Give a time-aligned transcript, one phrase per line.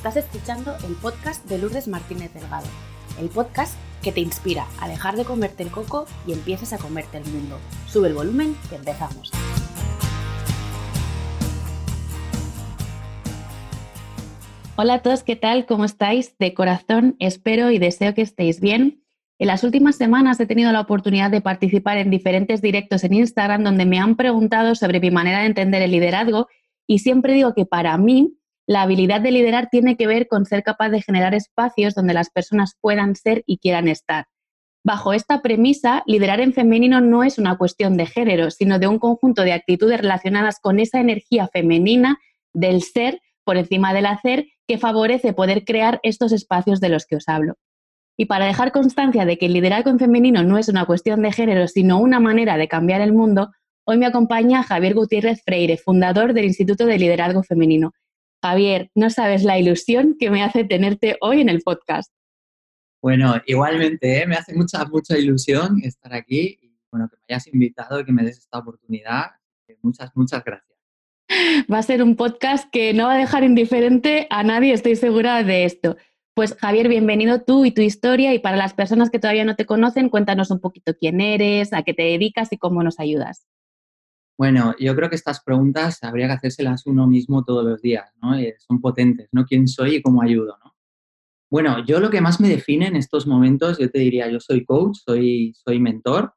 [0.00, 2.66] Estás escuchando el podcast de Lourdes Martínez Delgado,
[3.20, 7.18] el podcast que te inspira a dejar de comerte el coco y empieces a comerte
[7.18, 7.58] el mundo.
[7.86, 9.30] Sube el volumen que empezamos.
[14.76, 15.66] Hola a todos, ¿qué tal?
[15.66, 16.34] ¿Cómo estáis?
[16.38, 19.04] De corazón espero y deseo que estéis bien.
[19.38, 23.64] En las últimas semanas he tenido la oportunidad de participar en diferentes directos en Instagram
[23.64, 26.48] donde me han preguntado sobre mi manera de entender el liderazgo
[26.86, 28.39] y siempre digo que para mí
[28.70, 32.30] la habilidad de liderar tiene que ver con ser capaz de generar espacios donde las
[32.30, 34.26] personas puedan ser y quieran estar.
[34.84, 39.00] Bajo esta premisa, liderar en femenino no es una cuestión de género, sino de un
[39.00, 42.20] conjunto de actitudes relacionadas con esa energía femenina
[42.54, 47.16] del ser por encima del hacer que favorece poder crear estos espacios de los que
[47.16, 47.54] os hablo.
[48.16, 51.32] Y para dejar constancia de que el liderazgo en femenino no es una cuestión de
[51.32, 53.50] género, sino una manera de cambiar el mundo,
[53.82, 57.90] hoy me acompaña Javier Gutiérrez Freire, fundador del Instituto de Liderazgo Femenino.
[58.42, 62.12] Javier, no sabes la ilusión que me hace tenerte hoy en el podcast.
[63.02, 64.26] Bueno, igualmente, ¿eh?
[64.26, 68.12] me hace mucha, mucha ilusión estar aquí y bueno, que me hayas invitado y que
[68.12, 69.26] me des esta oportunidad.
[69.82, 70.78] Muchas, muchas gracias.
[71.72, 75.42] Va a ser un podcast que no va a dejar indiferente a nadie, estoy segura
[75.42, 75.96] de esto.
[76.34, 79.66] Pues Javier, bienvenido tú y tu historia y para las personas que todavía no te
[79.66, 83.46] conocen, cuéntanos un poquito quién eres, a qué te dedicas y cómo nos ayudas.
[84.40, 88.34] Bueno, yo creo que estas preguntas habría que hacérselas uno mismo todos los días, ¿no?
[88.34, 89.44] Eh, son potentes, ¿no?
[89.44, 90.74] ¿Quién soy y cómo ayudo, ¿no?
[91.50, 94.64] Bueno, yo lo que más me define en estos momentos, yo te diría, yo soy
[94.64, 96.32] coach, soy, soy mentor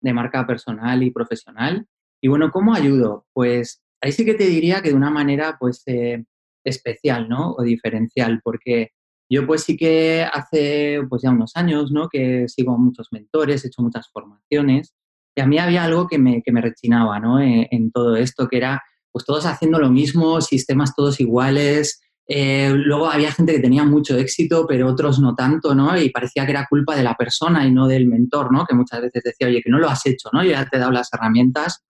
[0.00, 1.86] de marca personal y profesional.
[2.20, 3.28] Y bueno, ¿cómo ayudo?
[3.32, 6.24] Pues ahí sí que te diría que de una manera, pues, eh,
[6.64, 7.52] especial, ¿no?
[7.52, 8.90] O diferencial, porque
[9.30, 12.08] yo pues sí que hace, pues ya unos años, ¿no?
[12.08, 14.92] Que sigo a muchos mentores, he hecho muchas formaciones
[15.34, 17.40] y a mí había algo que me, que me rechinaba ¿no?
[17.40, 18.82] en, en, todo esto, que era
[19.14, 22.00] pues todos haciendo lo mismo, sistemas todos iguales.
[22.26, 25.96] Eh, luego había gente que tenía mucho éxito, pero otros no tanto, ¿no?
[25.96, 28.64] Y parecía que era culpa de la persona y no del mentor, ¿no?
[28.64, 30.42] Que muchas veces decía, oye, que no lo has hecho, ¿no?
[30.42, 31.84] Yo ya te he dado las herramientas.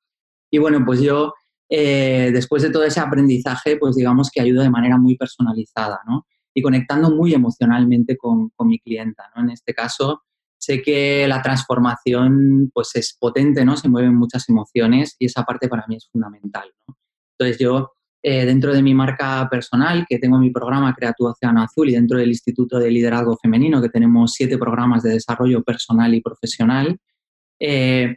[0.50, 1.32] Y bueno, pues yo,
[1.70, 6.26] eh, después de todo ese aprendizaje, pues digamos que ayudo de manera muy personalizada, ¿no?
[6.52, 9.44] Y conectando muy emocionalmente con, con mi clienta, ¿no?
[9.44, 10.24] En este caso,
[10.64, 13.76] sé que la transformación pues es potente, ¿no?
[13.76, 16.96] Se mueven muchas emociones y esa parte para mí es fundamental, ¿no?
[17.38, 17.92] Entonces yo,
[18.22, 21.94] eh, dentro de mi marca personal, que tengo mi programa Crea tu Océano Azul y
[21.94, 26.96] dentro del Instituto de Liderazgo Femenino, que tenemos siete programas de desarrollo personal y profesional,
[27.60, 28.16] eh,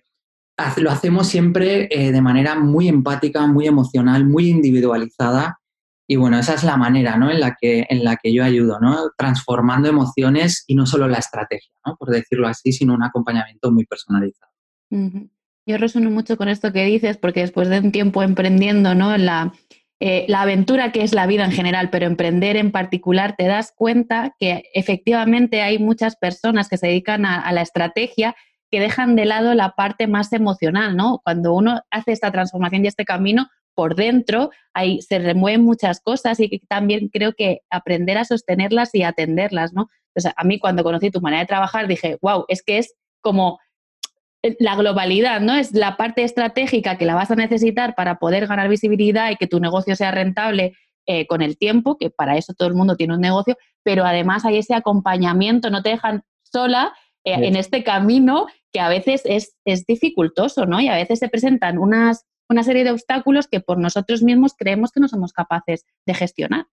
[0.77, 5.59] lo hacemos siempre eh, de manera muy empática, muy emocional, muy individualizada
[6.07, 7.29] y bueno, esa es la manera ¿no?
[7.29, 9.11] en, la que, en la que yo ayudo, ¿no?
[9.17, 11.97] transformando emociones y no solo la estrategia, ¿no?
[11.97, 14.51] por decirlo así, sino un acompañamiento muy personalizado.
[14.89, 19.17] Yo resueno mucho con esto que dices, porque después de un tiempo emprendiendo ¿no?
[19.17, 19.53] la,
[19.99, 23.73] eh, la aventura que es la vida en general, pero emprender en particular, te das
[23.75, 28.33] cuenta que efectivamente hay muchas personas que se dedican a, a la estrategia
[28.71, 31.19] que dejan de lado la parte más emocional, ¿no?
[31.23, 33.47] Cuando uno hace esta transformación y este camino,
[33.77, 39.03] por dentro ahí se remueven muchas cosas y también creo que aprender a sostenerlas y
[39.03, 39.87] atenderlas, ¿no?
[40.35, 43.59] a mí cuando conocí tu manera de trabajar dije, wow, es que es como
[44.57, 45.53] la globalidad, ¿no?
[45.53, 49.45] Es la parte estratégica que la vas a necesitar para poder ganar visibilidad y que
[49.45, 50.73] tu negocio sea rentable
[51.05, 54.43] eh, con el tiempo, que para eso todo el mundo tiene un negocio, pero además
[54.43, 59.55] hay ese acompañamiento, no te dejan sola eh, en este camino que a veces es,
[59.65, 60.81] es dificultoso, ¿no?
[60.81, 64.91] Y a veces se presentan unas una serie de obstáculos que por nosotros mismos creemos
[64.91, 66.67] que no somos capaces de gestionar.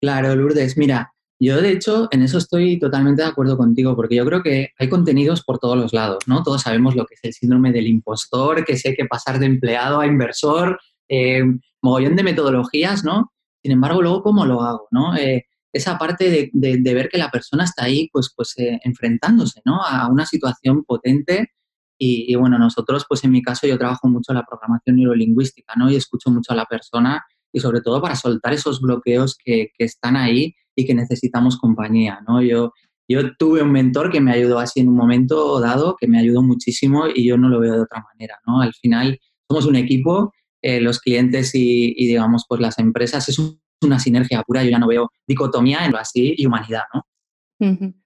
[0.00, 4.24] Claro, Lourdes, mira, yo de hecho en eso estoy totalmente de acuerdo contigo, porque yo
[4.24, 6.42] creo que hay contenidos por todos los lados, ¿no?
[6.42, 10.00] Todos sabemos lo que es el síndrome del impostor, que sé que pasar de empleado
[10.00, 11.42] a inversor, eh,
[11.82, 13.32] mogollón de metodologías, ¿no?
[13.62, 15.16] Sin embargo, luego, ¿cómo lo hago, no?
[15.16, 19.82] Eh, esa parte de, ver que la persona está ahí, pues, pues eh, enfrentándose, ¿no?
[19.82, 21.50] A una situación potente
[21.98, 25.90] y, bueno, nosotros, pues en mi caso, yo trabajo mucho la programación neurolingüística, ¿no?
[25.90, 29.84] Y escucho mucho a la persona y sobre todo para soltar esos bloqueos que, que
[29.84, 32.42] están ahí y que necesitamos compañía, ¿no?
[32.42, 32.72] Yo,
[33.08, 36.42] yo tuve un mentor que me ayudó así en un momento dado, que me ayudó
[36.42, 38.60] muchísimo y yo no lo veo de otra manera, ¿no?
[38.60, 39.18] Al final
[39.48, 40.32] somos un equipo,
[40.62, 43.38] eh, los clientes y, y, digamos, pues las empresas, es
[43.82, 47.02] una sinergia pura, yo ya no veo dicotomía en lo así y humanidad, ¿no?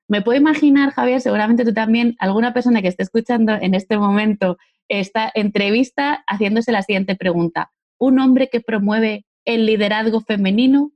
[0.08, 4.56] Me puedo imaginar, Javier, seguramente tú también, alguna persona que esté escuchando en este momento
[4.88, 7.70] esta entrevista haciéndose la siguiente pregunta.
[7.98, 10.92] Un hombre que promueve el liderazgo femenino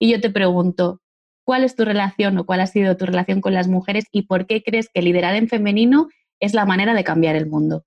[0.00, 1.00] y yo te pregunto,
[1.44, 4.46] ¿cuál es tu relación o cuál ha sido tu relación con las mujeres y por
[4.46, 6.08] qué crees que liderar en femenino
[6.40, 7.84] es la manera de cambiar el mundo?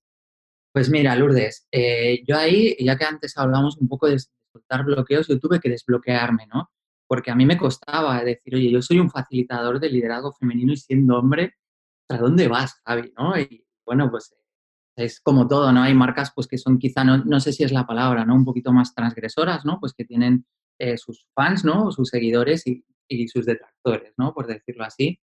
[0.72, 4.18] Pues mira, Lourdes, eh, yo ahí, ya que antes hablamos un poco de
[4.54, 6.70] soltar bloqueos, yo tuve que desbloquearme, ¿no?
[7.10, 10.78] Porque a mí me costaba decir, oye, yo soy un facilitador de liderazgo femenino y
[10.78, 11.56] siendo hombre,
[12.08, 13.12] ¿a dónde vas, Javi?
[13.18, 13.36] ¿no?
[13.36, 14.36] Y bueno, pues
[14.96, 15.82] es como todo, ¿no?
[15.82, 18.36] Hay marcas pues que son quizá, no, no sé si es la palabra, ¿no?
[18.36, 19.80] Un poquito más transgresoras, ¿no?
[19.80, 20.46] Pues que tienen
[20.78, 21.92] eh, sus fans, ¿no?
[21.92, 24.32] Sus seguidores y, y, sus detractores, ¿no?
[24.32, 25.20] Por decirlo así.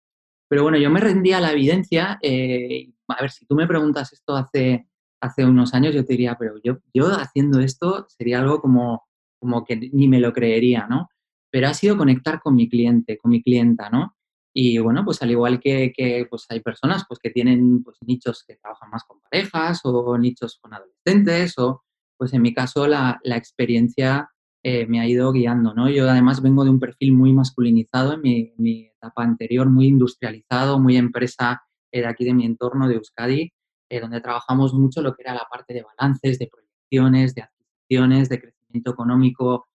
[0.48, 2.18] Pero bueno, yo me rendía a la evidencia.
[2.22, 4.88] Eh, a ver, si tú me preguntas esto hace,
[5.20, 9.06] hace unos años, yo te diría, pero yo, yo haciendo esto sería algo como,
[9.38, 11.10] como que ni me lo creería, ¿no?
[11.54, 14.16] Pero ha sido conectar con mi cliente, con mi clienta, ¿no?
[14.52, 18.42] Y bueno, pues al igual que, que pues hay personas pues, que tienen pues, nichos
[18.44, 21.84] que trabajan más con parejas o nichos con adolescentes o
[22.16, 24.30] pues en mi caso la, la experiencia
[24.64, 25.88] eh, me ha ido guiando, ¿no?
[25.88, 30.96] Yo además vengo de un perfil muy masculinizado en mi, etapa anterior, muy industrializado, muy
[30.96, 31.62] empresa
[31.92, 33.52] eh, de aquí de mi entorno, de Euskadi,
[33.88, 38.28] eh, donde trabajamos mucho lo que era la parte de balances, de proyecciones, de adquisiciones,
[38.28, 39.68] de crecimiento económico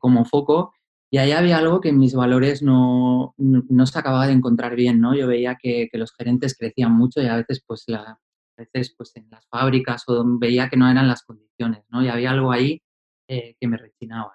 [0.00, 0.72] como foco.
[1.10, 5.14] Y ahí había algo que mis valores no, no, se acababa de encontrar bien, ¿no?
[5.14, 8.18] Yo veía que, los gerentes crecían mucho y a veces, pues, a
[8.56, 12.02] veces, pues, en las fábricas o veía que no eran las condiciones, ¿no?
[12.02, 12.82] Y había algo ahí
[13.28, 14.32] eh, que me rechinaba.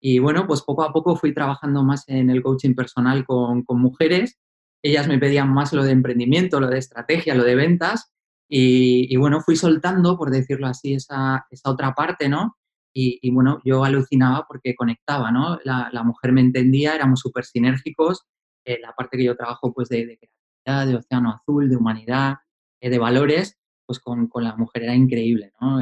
[0.00, 3.80] Y bueno, pues poco a poco fui trabajando más en el coaching personal con, con,
[3.80, 4.38] mujeres.
[4.82, 8.10] Ellas me pedían más lo de emprendimiento, lo de estrategia, lo de ventas.
[8.48, 12.56] Y, bueno, fui soltando, por decirlo así, esa, esa otra parte, ¿no?
[12.92, 15.58] Y, y, bueno, yo alucinaba porque conectaba, ¿no?
[15.64, 18.26] La, la mujer me entendía, éramos súper sinérgicos.
[18.64, 22.36] Eh, la parte que yo trabajo, pues, de, de, creatividad, de océano azul, de humanidad,
[22.80, 25.80] eh, de valores, pues con, con, la mujer era increíble, ¿no?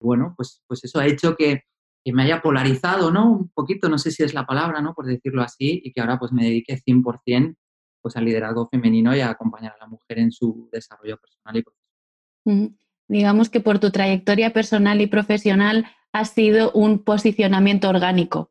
[0.00, 1.62] bueno, pues, pues eso ha hecho que,
[2.04, 3.32] que me haya polarizado, ¿no?
[3.32, 4.94] Un poquito, no sé si es la palabra, ¿no?
[4.94, 7.56] Por decirlo así, y que ahora pues me dedique 100%
[8.00, 11.64] pues al liderazgo femenino y a acompañar a la mujer en su desarrollo personal y
[11.64, 12.76] profesional.
[13.08, 18.50] Digamos que por tu trayectoria personal y profesional ha sido un posicionamiento orgánico.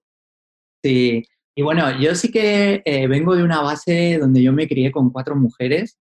[0.83, 1.25] Sí,
[1.55, 5.11] y bueno, yo sí que eh, vengo de una base donde yo me crié con
[5.11, 5.97] cuatro mujeres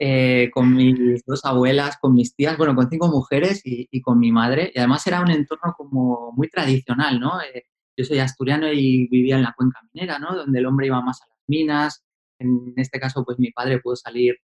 [0.00, 4.30] eh, con mis dos abuelas, con mis tías, bueno, con cinco mujeres y, con mi
[4.30, 4.70] madre.
[4.72, 7.40] Y además era un entorno como muy tradicional, ¿no?
[7.42, 7.64] Eh,
[7.96, 10.36] yo soy asturiano y vivía en la cuenca minera, ¿no?
[10.36, 12.04] Donde el hombre iba más a las minas.
[12.38, 14.36] En este caso, pues mi padre pudo salir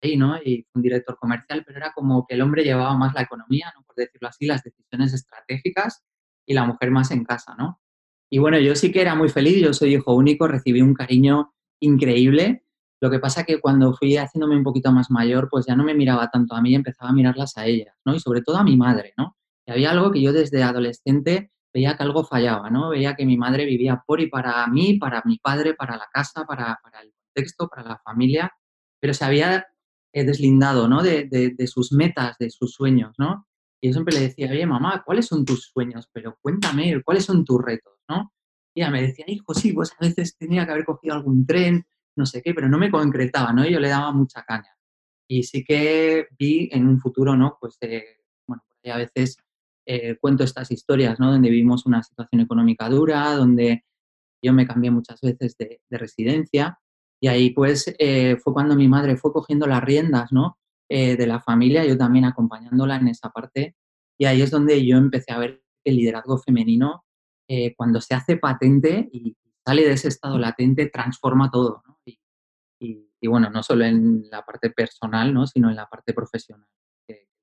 [0.00, 0.36] ahí, ¿no?
[0.36, 3.72] Y fue un director comercial, pero era como que el hombre llevaba más la economía,
[3.76, 3.82] ¿no?
[3.84, 6.04] Por decirlo así, las decisiones estratégicas
[6.50, 7.80] y la mujer más en casa, ¿no?
[8.30, 11.52] Y bueno, yo sí que era muy feliz, yo soy hijo único, recibí un cariño
[11.80, 12.64] increíble
[13.00, 15.94] lo que pasa que cuando fui haciéndome un poquito más mayor, pues ya no me
[15.94, 18.14] miraba tanto a mí, empezaba a mirarlas a ellas, ¿no?
[18.14, 19.36] Y sobre todo a mi madre, ¿no?
[19.66, 22.90] Y había algo que yo desde adolescente veía que algo fallaba, ¿no?
[22.90, 26.44] Veía que mi madre vivía por y para mí, para mi padre, para la casa,
[26.44, 28.52] para, el contexto, para la familia,
[29.00, 29.66] pero se había
[30.12, 31.02] eh, deslindado, ¿no?
[31.02, 33.46] De, de, sus metas, de sus sueños, ¿no?
[33.80, 36.08] Y yo siempre le decía, oye, mamá, ¿cuáles son tus sueños?
[36.12, 38.32] Pero cuéntame, ¿cuáles son tus retos, ¿no?
[38.74, 41.84] Y ella me decía, hijo, sí, pues a veces tenía que haber cogido algún tren,
[42.16, 43.66] no sé qué, pero no me concretaba, ¿no?
[43.66, 44.76] Yo le daba mucha caña.
[45.28, 47.56] Y sí que vi en un futuro, ¿no?
[47.60, 49.36] Pues, eh, bueno, a veces
[49.86, 51.32] eh, cuento estas historias, ¿no?
[51.32, 53.84] Donde vivimos una situación económica dura, donde
[54.42, 56.78] yo me cambié muchas veces de, residencia
[57.20, 60.58] y ahí pues eh, fue cuando mi madre fue cogiendo las riendas, ¿no?
[60.90, 63.76] De la familia, yo también acompañándola en esa parte
[64.18, 67.04] y ahí es donde yo empecé a ver el liderazgo femenino
[67.76, 71.82] cuando se hace patente y sale de ese estado latente, transforma todo,
[72.80, 75.46] y, bueno, no solo en la parte personal, ¿no?
[75.46, 76.66] sino en la parte profesional.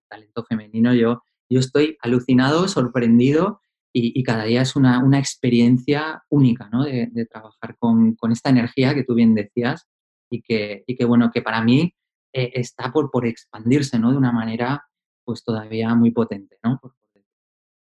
[0.09, 3.61] Talento femenino, yo, yo estoy alucinado, sorprendido
[3.93, 6.83] y, cada día es una, una experiencia única ¿no?
[6.83, 9.87] de, de trabajar con, con, esta energía que tú bien decías
[10.31, 11.93] y que, y que bueno, que para mí
[12.37, 14.11] eh, está por, por expandirse ¿no?
[14.11, 14.83] de una manera
[15.25, 16.57] pues todavía muy potente.
[16.63, 16.79] ¿no?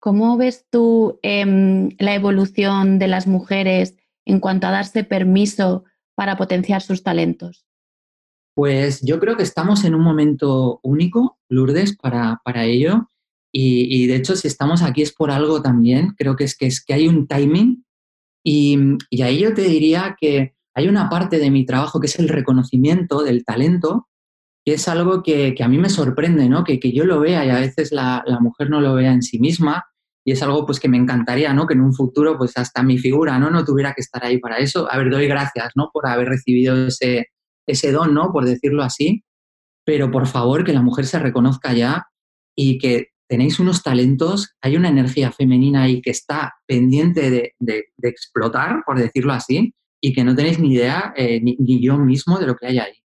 [0.01, 5.85] ¿Cómo ves tú eh, la evolución de las mujeres en cuanto a darse permiso
[6.17, 7.65] para potenciar sus talentos?
[8.55, 13.09] Pues yo creo que estamos en un momento único, Lourdes, para, para ello.
[13.53, 16.15] Y, y, de hecho, si estamos aquí es por algo también.
[16.19, 17.85] Creo que es que, es que hay un timing.
[18.45, 18.77] Y,
[19.09, 22.29] y ahí yo te diría que hay una parte de mi trabajo que es el
[22.29, 24.09] reconocimiento del talento,
[24.65, 26.65] que es algo que, que a mí me sorprende, ¿no?
[26.65, 29.23] Que, que, yo lo vea y a veces la, la mujer no lo vea en
[29.23, 29.85] sí misma
[30.25, 31.67] y es algo pues que me encantaría, ¿no?
[31.67, 33.51] Que en un futuro pues hasta mi figura, ¿no?
[33.51, 34.91] No tuviera que estar ahí para eso.
[34.91, 35.91] A ver, doy gracias, ¿no?
[35.93, 37.27] Por haber recibido ese,
[37.67, 38.33] ese don, ¿no?
[38.33, 39.25] Por decirlo así.
[39.85, 42.07] Pero por favor que la mujer se reconozca ya
[42.57, 47.87] y que tenéis unos talentos, hay una energía femenina ahí que está pendiente de, de,
[47.97, 51.97] de explotar, por decirlo así, y que no tenéis ni idea, eh, ni, ni yo
[51.97, 53.02] mismo, de lo que hay ahí.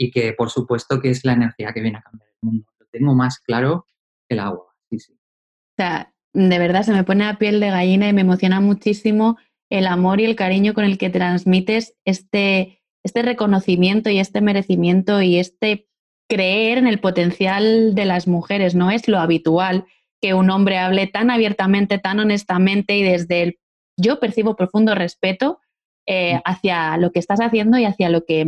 [0.00, 2.66] Y que por supuesto que es la energía que viene a cambiar el mundo.
[2.78, 3.84] Lo tengo más claro
[4.26, 4.74] que el agua.
[4.88, 5.12] Sí, sí.
[5.12, 9.36] O sea, de verdad se me pone a piel de gallina y me emociona muchísimo
[9.68, 15.20] el amor y el cariño con el que transmites este, este reconocimiento y este merecimiento
[15.20, 15.86] y este
[16.30, 18.74] creer en el potencial de las mujeres.
[18.74, 19.84] No es lo habitual
[20.22, 23.58] que un hombre hable tan abiertamente, tan honestamente y desde el
[23.98, 25.60] yo percibo profundo respeto
[26.06, 26.40] eh, mm.
[26.44, 28.46] hacia lo que estás haciendo y hacia lo que,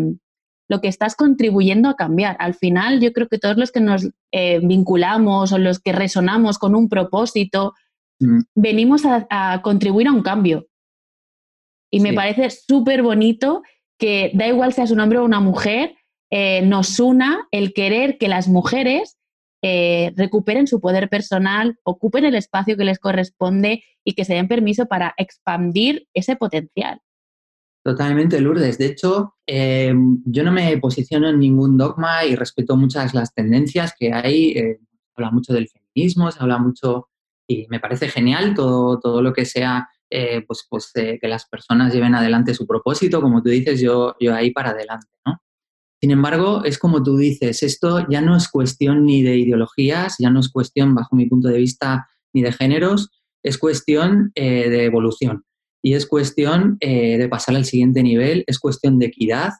[0.68, 2.36] lo que estás contribuyendo a cambiar.
[2.38, 6.58] Al final, yo creo que todos los que nos eh, vinculamos o los que resonamos
[6.58, 7.74] con un propósito,
[8.20, 8.40] mm.
[8.54, 10.66] venimos a, contribuir a un cambio.
[11.90, 13.62] Y me parece súper bonito
[13.98, 15.94] que da igual seas un hombre o una mujer,
[16.30, 19.18] eh, nos una el querer que las mujeres
[19.62, 24.48] eh, recuperen su poder personal, ocupen el espacio que les corresponde y que se den
[24.48, 27.00] permiso para expandir ese potencial.
[27.84, 28.78] Totalmente, Lourdes.
[28.78, 29.92] De hecho, eh,
[30.24, 34.54] yo no me posiciono en ningún dogma y respeto muchas las tendencias que hay.
[34.54, 34.78] se
[35.16, 37.08] habla mucho del feminismo, se habla mucho
[37.46, 39.88] y me parece genial todo, todo lo que sea
[40.46, 44.50] pues, pues que las personas lleven adelante su propósito, como tú dices, yo, yo ahí
[44.50, 45.08] para adelante.
[46.02, 50.30] Sin embargo, es como tú dices, esto ya no es cuestión ni de ideologías, ya
[50.30, 53.10] no es cuestión, bajo mi punto de vista, ni de géneros,
[53.44, 55.44] es cuestión eh, de evolución
[55.82, 59.50] y es cuestión eh, de pasar al siguiente nivel, es cuestión de equidad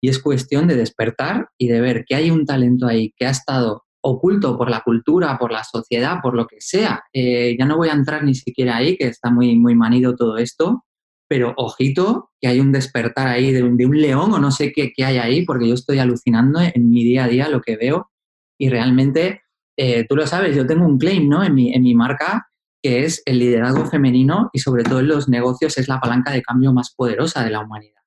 [0.00, 3.30] y es cuestión de despertar y de ver que hay un talento ahí que ha
[3.30, 7.02] estado oculto por la cultura, por la sociedad, por lo que sea.
[7.12, 10.38] Eh, ya no voy a entrar ni siquiera ahí, que está muy, muy manido todo
[10.38, 10.84] esto,
[11.28, 14.72] pero ojito que hay un despertar ahí de un, de un león o no sé
[14.72, 17.76] qué, qué, hay ahí, porque yo estoy alucinando en mi día a día lo que
[17.76, 18.10] veo
[18.58, 19.42] y realmente,
[19.76, 21.42] eh, tú lo sabes, yo tengo un claim ¿no?
[21.42, 22.46] en, mi, en mi marca
[22.82, 26.42] que es el liderazgo femenino y sobre todo en los negocios es la palanca de
[26.42, 28.02] cambio más poderosa de la humanidad.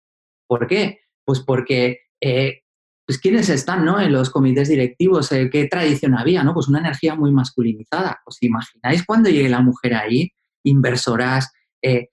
[0.48, 1.00] ¿Por qué?
[1.26, 2.62] Pues porque, eh,
[3.06, 4.00] pues ¿quiénes están ¿no?
[4.00, 5.32] en los comités directivos?
[5.32, 6.44] Eh, ¿Qué tradición había?
[6.44, 6.54] ¿no?
[6.54, 8.20] Pues una energía muy masculinizada.
[8.26, 10.32] ¿Os imagináis cuando llegue la mujer ahí?
[10.64, 12.10] Inversoras, ¿qué,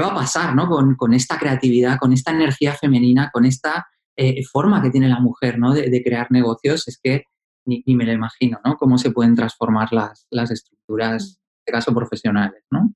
[0.00, 0.68] va a pasar ¿no?
[0.68, 5.58] con, esta creatividad, con esta energía femenina, con esta eh, forma que tiene la mujer
[5.58, 5.74] ¿no?
[5.74, 6.86] de, crear negocios?
[6.88, 7.24] Es que
[7.66, 8.76] ni, me lo imagino, ¿no?
[8.76, 12.92] Cómo se pueden transformar las, las estructuras, caso profesionales, ¿no?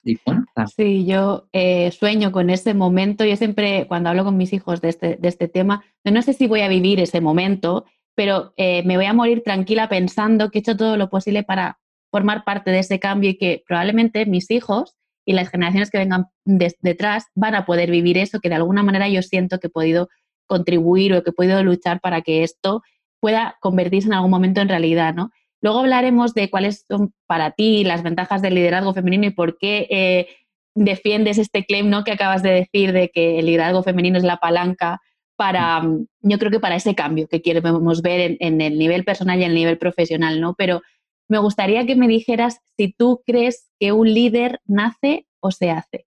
[0.75, 3.25] sí, yo eh, sueño con ese momento.
[3.25, 6.47] Yo siempre, cuando hablo con mis hijos de este, de este tema, no sé si
[6.47, 10.61] voy a vivir ese momento, pero eh, me voy a morir tranquila pensando que he
[10.61, 11.79] hecho todo lo posible para
[12.11, 16.27] formar parte de ese cambio y que probablemente mis hijos y las generaciones que vengan
[16.45, 20.09] detrás van a poder vivir eso que de alguna manera yo siento que he podido
[20.47, 22.83] contribuir o que he podido luchar para que esto
[23.21, 25.31] pueda convertirse en algún momento en realidad, ¿no?
[25.61, 29.87] Luego hablaremos de cuáles son para ti las ventajas del liderazgo femenino y por qué
[29.91, 30.29] eh,
[30.75, 32.05] defiendes este claim ¿no?
[32.05, 35.01] que acabas de decir de que el liderazgo femenino es la palanca
[35.37, 35.83] para,
[36.21, 39.45] yo creo que para ese cambio que queremos ver en, en, el nivel personal y
[39.45, 40.55] en el nivel profesional, ¿no?
[40.55, 40.83] Pero
[41.29, 46.07] me gustaría que me dijeras si tú crees que un líder nace o se hace.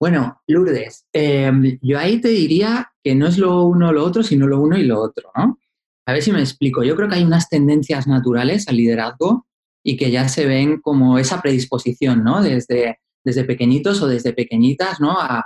[0.00, 4.22] Bueno, Lourdes, em, yo ahí te diría que no es lo uno o lo otro,
[4.22, 5.58] sino lo uno y lo otro, ¿no?
[6.06, 6.82] A ver si me explico.
[6.82, 9.46] Yo creo que hay unas tendencias naturales al liderazgo
[9.82, 12.42] y que ya se ven como esa predisposición, ¿no?
[12.42, 15.16] Desde, desde pequeñitos o desde pequeñitas, ¿no?
[15.18, 15.44] A,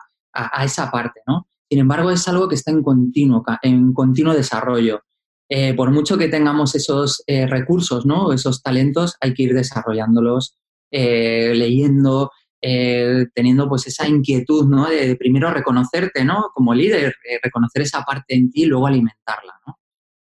[0.63, 1.49] esa parte, ¿no?
[1.69, 5.03] Sin embargo, es algo que está en continuo, en continuo desarrollo.
[5.49, 8.33] Eh, por mucho que tengamos esos eh, recursos, ¿no?
[8.33, 10.57] esos talentos, hay que ir desarrollándolos,
[10.93, 14.89] eh, leyendo, teniendo pues esa inquietud ¿no?
[14.89, 16.51] de, primero reconocerte ¿no?
[16.55, 19.55] como líder, reconocer esa parte en ti y luego alimentarla.
[19.67, 19.78] ¿no?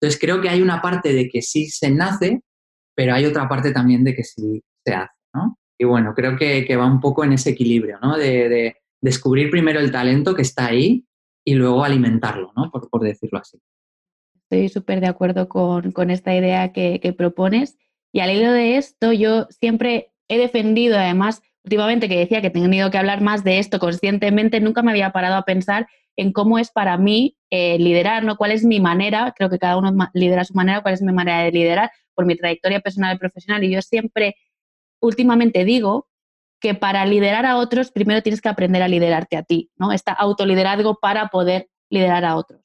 [0.00, 2.42] Entonces creo que hay una parte de que sí se nace,
[2.94, 5.14] pero hay otra parte también de que sí se hace.
[5.34, 5.58] ¿no?
[5.78, 8.16] Y bueno, creo que, que, va un poco en ese equilibrio, ¿no?
[8.16, 11.04] de, de, descubrir primero el talento que está ahí
[11.44, 12.70] y luego alimentarlo, ¿no?
[12.70, 13.58] por, por decirlo así.
[14.50, 17.76] Estoy súper de acuerdo con, esta idea que, propones.
[18.12, 22.50] Y al hilo de esto, yo siempre he defendido, además, últimamente que decía que he
[22.50, 25.86] tenido que hablar más de esto conscientemente, nunca me había parado a pensar
[26.18, 28.36] en cómo es para mí eh, liderar, ¿no?
[28.36, 29.32] ¿Cuál es mi manera?
[29.36, 31.90] Creo que cada uno lidera su manera, ¿cuál es mi manera de liderar?
[32.14, 33.62] Por mi trayectoria personal y profesional.
[33.62, 34.34] Y yo siempre,
[35.00, 36.08] últimamente digo
[36.60, 39.92] que para liderar a otros, primero tienes que aprender a liderarte a ti, ¿no?
[39.92, 42.60] Esta autoliderazgo para poder liderar a otros.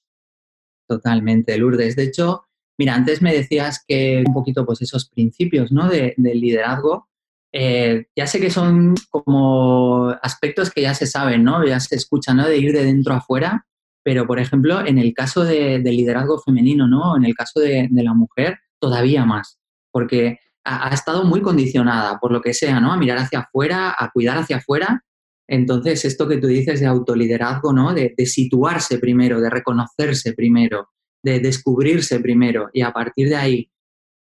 [0.88, 1.95] Totalmente, Lourdes.
[1.95, 2.45] De hecho,
[2.79, 5.89] mira, antes me decías que un poquito pues esos principios ¿no?
[5.89, 7.07] de, del liderazgo,
[7.53, 11.65] eh, ya sé que son como aspectos que ya se saben, ¿no?
[11.65, 12.48] Ya se escuchan, ¿no?
[12.48, 13.65] De ir de dentro a afuera,
[14.03, 17.15] pero por ejemplo, en el caso del liderazgo femenino, ¿no?
[17.15, 19.60] En el caso de, la mujer, todavía más,
[19.91, 22.91] porque ha, estado muy condicionada por lo que sea, ¿no?
[22.91, 25.03] A mirar hacia afuera, a cuidar hacia afuera
[25.48, 27.93] entonces, esto que tú dices de autoliderazgo, ¿no?
[27.93, 30.89] De, situarse primero, de reconocerse primero,
[31.24, 33.72] de descubrirse primero y a partir de ahí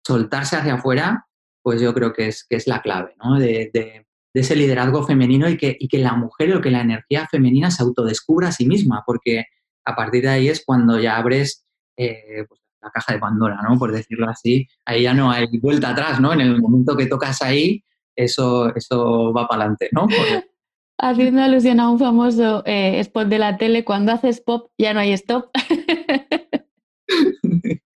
[0.05, 1.27] soltarse hacia afuera,
[1.69, 3.37] pues yo creo que es, que es la clave, ¿no?
[3.37, 7.27] De, de ese liderazgo femenino y que, y que la mujer o que la energía
[7.29, 9.45] femenina se autodescubra a sí misma, porque
[9.85, 13.77] a partir de ahí es cuando ya abres eh, pues, la caja de Pandora, ¿no?
[13.77, 14.67] Por decirlo así.
[14.83, 16.33] Ahí ya no hay vuelta atrás, ¿no?
[16.33, 17.83] En el momento que tocas ahí,
[18.15, 20.07] eso, eso va para adelante, ¿no?
[20.97, 25.01] Haciendo alusión a un famoso eh, spot de la tele, cuando haces pop ya no
[25.01, 25.51] hay stop.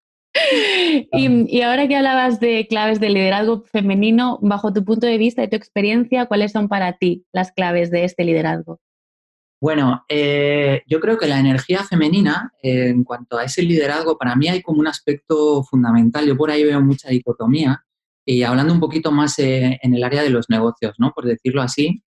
[1.12, 5.44] y, y, ahora que hablabas de claves de liderazgo femenino, bajo tu punto de vista
[5.44, 8.80] y tu experiencia, ¿cuáles son para ti las claves de este liderazgo?
[9.64, 14.36] Bueno, eh, yo creo que la energía femenina, eh, en cuanto a ese liderazgo, para
[14.36, 16.26] mí hay como un aspecto fundamental.
[16.26, 17.82] Yo por ahí veo mucha dicotomía
[18.26, 21.14] y hablando un poquito más eh, en el área de los negocios, ¿no?
[21.16, 22.04] Por decirlo así.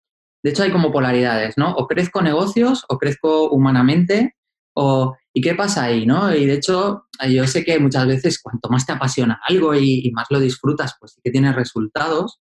[0.45, 1.75] De hecho, hay como polaridades, ¿no?
[1.75, 4.37] O crezco negocios o crezco humanamente
[4.75, 6.35] o, ¿y qué pasa ahí, no?
[6.35, 10.27] Y de hecho, yo sé que muchas veces cuanto más te apasiona algo y, más
[10.31, 12.41] lo disfrutas, pues sí que tienes resultados.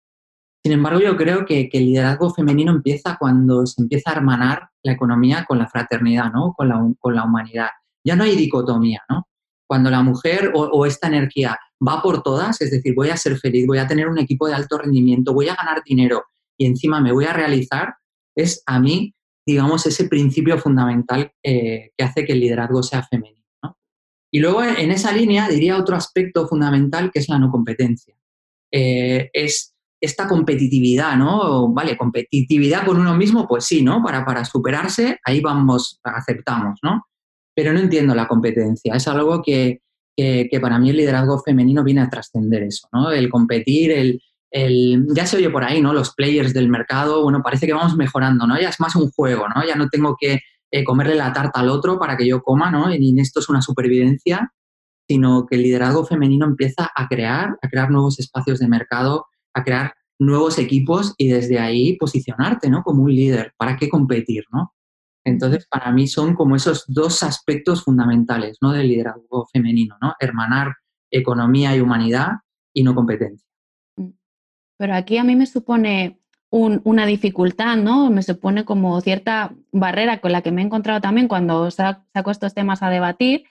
[0.63, 4.93] Sin embargo, yo creo que, el liderazgo femenino empieza cuando se empieza a hermanar la
[4.93, 6.53] economía con la fraternidad, ¿no?
[6.55, 7.69] Con la, con la humanidad.
[8.03, 9.27] Ya no hay dicotomía, ¿no?
[9.67, 13.67] Cuando la mujer o, esta energía va por todas, es decir, voy a ser feliz,
[13.67, 16.23] voy a tener un equipo de alto rendimiento, voy a ganar dinero
[16.57, 17.95] y encima me voy a realizar,
[18.35, 19.13] es a mí,
[19.45, 23.45] digamos, ese principio fundamental eh, que hace que el liderazgo sea femenino.
[23.63, 23.77] ¿no?
[24.31, 28.15] Y luego en esa línea diría otro aspecto fundamental que es la no competencia.
[28.71, 31.73] Eh, es esta competitividad, ¿no?
[31.73, 34.01] Vale, competitividad con uno mismo, pues sí, ¿no?
[34.01, 37.05] Para, para superarse, ahí vamos, aceptamos, ¿no?
[37.53, 38.95] Pero no entiendo la competencia.
[38.95, 39.81] Es algo que,
[40.61, 43.11] para mí el liderazgo femenino viene a trascender eso, ¿no?
[43.11, 45.93] El competir, el, el, ya se oye por ahí, ¿no?
[45.93, 48.59] Los players del mercado, bueno, parece que vamos mejorando, ¿no?
[48.59, 49.65] Ya es más un juego, ¿no?
[49.65, 50.39] Ya no tengo que
[50.71, 52.93] eh, comerle la tarta al otro para que yo coma, ¿no?
[52.93, 54.53] Y esto es una supervivencia,
[55.07, 59.63] sino que el liderazgo femenino empieza a crear, a crear nuevos espacios de mercado, a
[59.63, 62.83] crear nuevos equipos y desde ahí posicionarte, ¿no?
[62.83, 64.73] Como un líder, ¿para qué competir, no?
[65.25, 68.71] Entonces, para mí son como esos dos aspectos fundamentales, ¿no?
[68.71, 70.13] Del liderazgo femenino, ¿no?
[70.19, 70.75] Hermanar
[71.11, 72.29] economía y humanidad
[72.73, 73.48] y no competencia.
[74.79, 78.09] Pero aquí a mí me supone una dificultad, ¿no?
[78.09, 82.55] Me supone como cierta barrera con la que me he encontrado también cuando saco estos
[82.55, 83.43] temas a debatir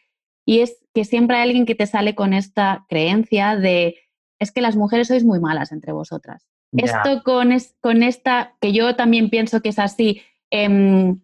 [0.45, 3.97] y es que siempre hay alguien que te sale con esta creencia de
[4.41, 6.49] es que las mujeres sois muy malas entre vosotras.
[6.73, 10.23] Esto con, con esta, que yo también pienso que es así,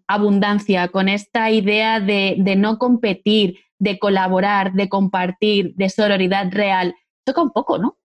[0.07, 7.43] abundancia, con esta idea de, no competir, de colaborar, de compartir, de sororidad real, toca
[7.43, 7.97] un poco, ¿no?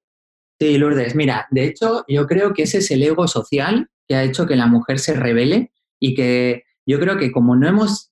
[0.59, 4.23] Sí, Lourdes, mira, de hecho yo creo que ese es el ego social que ha
[4.23, 8.11] hecho que la mujer se revele y que yo creo que como no hemos,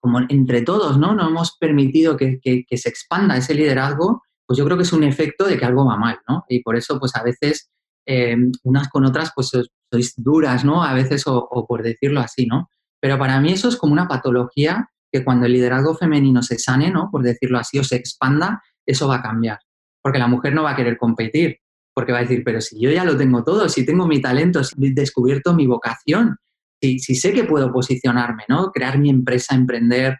[0.00, 1.14] como entre todos, ¿no?
[1.14, 5.44] No hemos permitido que, se expanda ese liderazgo, pues yo creo que es un efecto
[5.44, 6.44] de que algo va mal, ¿no?
[6.48, 7.70] Y por eso, pues a veces,
[8.06, 9.52] eh, unas con otras, pues
[9.92, 10.82] sois duras, ¿no?
[10.82, 12.70] A veces, o, por decirlo así, ¿no?
[13.00, 16.90] Pero para mí eso es como una patología que cuando el liderazgo femenino se sane,
[16.90, 17.10] ¿no?
[17.12, 19.60] Por decirlo así, o se expanda, eso va a cambiar.
[20.02, 21.60] Porque la mujer no va a querer competir,
[21.94, 24.62] porque va a decir, pero si yo ya lo tengo todo, si tengo mi talento,
[24.64, 26.36] si he descubierto mi vocación,
[26.82, 28.72] si, si sé que puedo posicionarme, ¿no?
[28.72, 30.18] Crear mi empresa, emprender,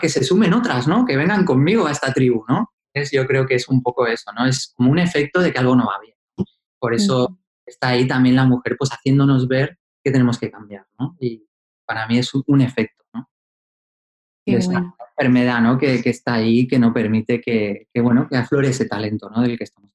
[0.00, 1.04] que se sumen otras, ¿no?
[1.04, 2.72] Que vengan conmigo a esta tribu, ¿no?
[3.12, 4.46] yo creo que es un poco eso, ¿no?
[4.46, 6.14] Es como un efecto de que algo no va bien.
[6.78, 11.14] Por eso está ahí también la mujer, pues haciéndonos ver que tenemos que cambiar, ¿no?
[11.20, 11.46] Y
[11.84, 13.28] para mí es un efecto, ¿no?
[14.46, 15.76] esa enfermedad, ¿no?
[15.76, 19.42] Que, está ahí, que no permite que, bueno, que aflore ese talento, ¿no?
[19.42, 19.90] Del que estamos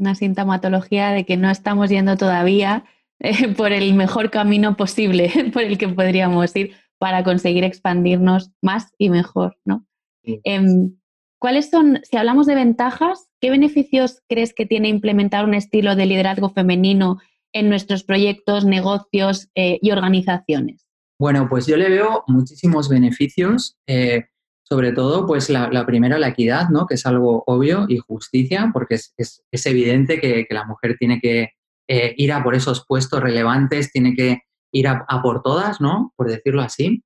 [0.00, 2.84] Una sintomatología de que no estamos yendo todavía
[3.20, 8.92] eh, por el mejor camino posible por el que podríamos ir para conseguir expandirnos más
[8.98, 9.86] y mejor, ¿no?
[10.22, 10.96] Em,
[11.38, 16.04] ¿Cuáles son, si hablamos de ventajas, qué beneficios crees que tiene implementar un estilo de
[16.04, 17.18] liderazgo femenino
[17.54, 20.86] en nuestros proyectos, negocios eh, y organizaciones?
[21.18, 24.26] Bueno, pues yo le veo muchísimos beneficios, eh,
[24.70, 26.86] sobre todo, pues la, primera, la equidad, ¿no?
[26.86, 31.50] Que es algo obvio y justicia, porque es, evidente que, la mujer tiene que
[31.88, 36.12] eh, ir a por esos puestos relevantes, tiene que ir a, a por todas, ¿no?
[36.14, 37.02] Por decirlo así.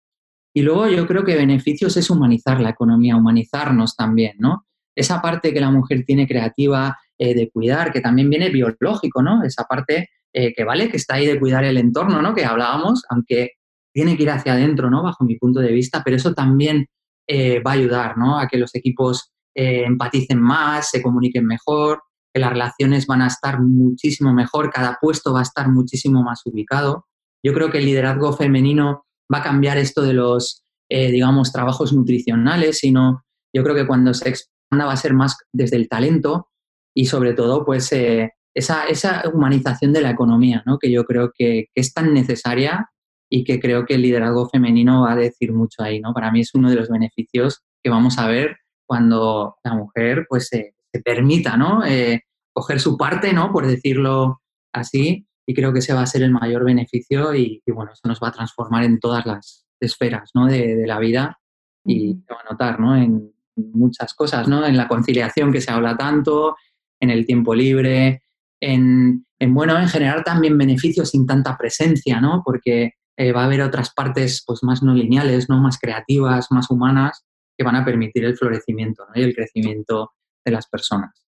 [0.55, 4.67] Y luego yo creo que beneficios es humanizar la economía, humanizarnos también, ¿no?
[4.95, 9.43] Esa parte que la mujer tiene creativa eh, de cuidar, que también viene biológico, ¿no?
[9.43, 12.35] Esa parte eh, que vale, que está ahí de cuidar el entorno, ¿no?
[12.35, 13.53] Que hablábamos, aunque
[13.95, 15.03] tiene que ir hacia adentro, ¿no?
[15.03, 16.89] Bajo mi punto de vista, pero eso también
[17.27, 18.39] eh, va a ayudar, ¿no?
[18.39, 22.03] A que los equipos empaticen más, se comuniquen mejor,
[22.35, 26.43] que las relaciones van a estar muchísimo mejor, cada puesto va a estar muchísimo más
[26.45, 27.07] ubicado.
[27.45, 31.93] Yo creo que el liderazgo femenino va a cambiar esto de los, eh, digamos, trabajos
[31.93, 36.49] nutricionales, sino yo creo que cuando se expanda va a ser más desde el talento
[36.93, 40.79] y sobre todo, pues, eh, esa, esa humanización de la economía, ¿no?
[40.79, 42.91] que yo creo que, es tan necesaria
[43.35, 45.99] y que creo que el liderazgo femenino va a decir mucho ahí.
[45.99, 46.15] ¿no?
[46.15, 50.47] Para mí es uno de los beneficios que vamos a ver cuando la mujer pues,
[50.47, 50.73] se,
[51.05, 51.85] permita ¿no?
[51.85, 53.51] Eh, coger su parte, ¿no?
[53.51, 54.41] por decirlo
[54.73, 58.21] así, y creo que ese va a ser el mayor beneficio y, bueno, eso nos
[58.21, 60.47] va a transformar en todas las esferas ¿no?
[60.47, 61.37] de, la vida
[61.85, 62.97] y se va a notar ¿no?
[62.97, 64.65] en muchas cosas, ¿no?
[64.65, 66.55] en la conciliación que se habla tanto,
[67.01, 68.23] en el tiempo libre,
[68.61, 72.41] en, bueno, en generar también beneficios sin tanta presencia, ¿no?
[72.45, 75.61] Porque eh, va a haber otras partes pues, más no lineales, ¿no?
[75.61, 77.25] Más creativas, más humanas,
[77.57, 80.13] que van a permitir el florecimiento y el crecimiento
[80.45, 81.25] de las personas.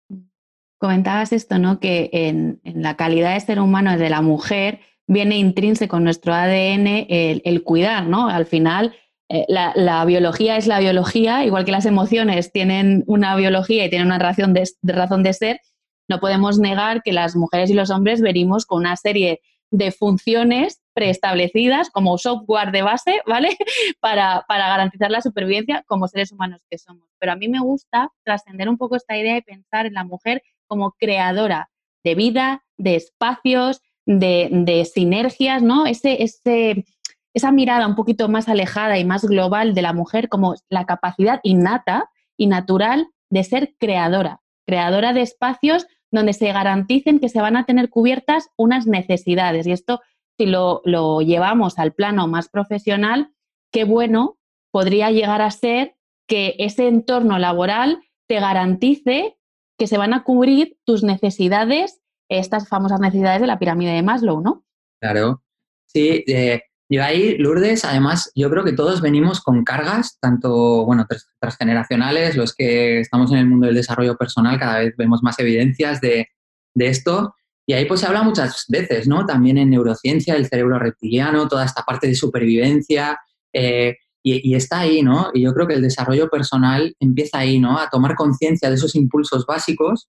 [0.79, 1.81] Comentabas esto, ¿no?
[1.81, 7.07] Que en, la calidad de ser humano de la mujer viene intrínseco en nuestro ADN
[7.09, 8.29] el, cuidar, ¿no?
[8.29, 8.95] Al final,
[9.29, 14.07] eh, la, biología es la biología, igual que las emociones tienen una biología y tienen
[14.07, 15.61] una razón de, razón de ser,
[16.09, 19.41] no podemos negar que las mujeres y los hombres venimos con una serie
[19.71, 23.57] de funciones preestablecidas como software de base, ¿vale?
[24.01, 27.09] Para, garantizar la supervivencia como seres humanos que somos.
[27.19, 30.43] Pero a mí me gusta trascender un poco esta idea y pensar en la mujer
[30.67, 31.71] como creadora
[32.05, 35.87] de vida, de espacios, de, sinergias, ¿no?
[35.87, 36.85] Ese, ese,
[37.33, 41.41] esa mirada un poquito más alejada y más global de la mujer como la capacidad
[41.45, 47.57] innata y natural de ser creadora, creadora de espacios donde se garanticen que se van
[47.57, 49.67] a tener cubiertas unas necesidades.
[49.67, 50.01] Y esto,
[50.41, 53.31] si lo, llevamos al plano más profesional,
[53.71, 54.39] qué bueno
[54.73, 59.37] podría llegar a ser que ese entorno laboral te garantice
[59.79, 62.01] que se van a cubrir tus necesidades,
[62.31, 64.65] estas famosas necesidades de la pirámide de Maslow, ¿no?
[64.99, 65.43] Claro.
[65.85, 71.07] Sí, eh, yo ahí, Lourdes, además, yo creo que todos venimos con cargas, tanto, bueno,
[71.39, 76.01] transgeneracionales, los que estamos en el mundo del desarrollo personal, cada vez vemos más evidencias
[76.01, 76.29] de,
[76.77, 77.35] esto.
[77.71, 79.25] Y ahí pues se habla muchas veces, ¿no?
[79.25, 83.17] También en neurociencia, el cerebro reptiliano, toda esta parte de supervivencia,
[83.53, 85.31] eh, y, está ahí, ¿no?
[85.33, 87.79] Y yo creo que el desarrollo personal empieza ahí, ¿no?
[87.79, 90.09] A tomar conciencia de esos impulsos básicos,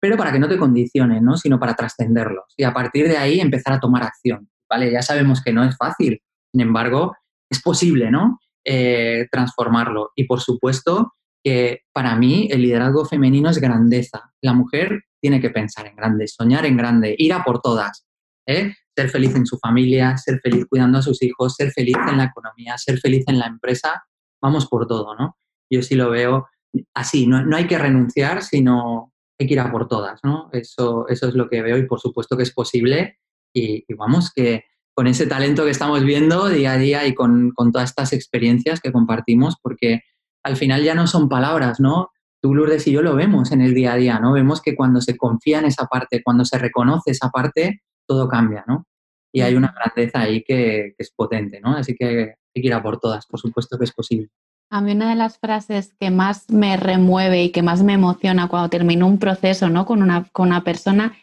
[0.00, 1.36] pero para que no te condicionen, ¿no?
[1.36, 2.46] Sino para trascenderlos.
[2.56, 4.50] Y a partir de ahí empezar a tomar acción.
[4.68, 4.90] ¿vale?
[4.90, 7.14] Ya sabemos que no es fácil, sin embargo,
[7.48, 8.40] es posible, ¿no?
[8.64, 10.10] Eh, transformarlo.
[10.16, 11.12] Y por supuesto
[11.44, 14.32] que para mí el liderazgo femenino es grandeza.
[14.42, 18.06] La mujer tiene que pensar en grande, soñar en grande, ir a por todas.
[18.46, 18.74] ¿eh?
[18.96, 22.24] Ser feliz en su familia, ser feliz cuidando a sus hijos, ser feliz en la
[22.24, 24.02] economía, ser feliz en la empresa.
[24.40, 25.36] Vamos por todo, ¿no?
[25.70, 26.48] Yo sí lo veo
[26.94, 30.50] así, no, no hay que renunciar, sino hay que ir a por todas, ¿no?
[30.52, 33.18] Eso, eso es lo que veo y por supuesto que es posible
[33.54, 37.90] y, vamos, que con ese talento que estamos viendo día a día y con, todas
[37.90, 40.02] estas experiencias que compartimos, porque
[40.42, 42.10] al final ya no son palabras, ¿no?
[42.42, 44.32] Tú, Lourdes y yo lo vemos en el día a día, ¿no?
[44.32, 48.64] Vemos que cuando se confía en esa parte, cuando se reconoce esa parte, todo cambia,
[48.66, 48.86] ¿no?
[49.32, 51.76] Y hay una grandeza ahí que, es potente, ¿no?
[51.76, 54.28] Así que hay que ir a por todas, por supuesto que es posible.
[54.70, 58.48] A mí una de las frases que más me remueve y que más me emociona
[58.48, 59.84] cuando termino un proceso ¿no?
[59.84, 61.14] con, una, con una persona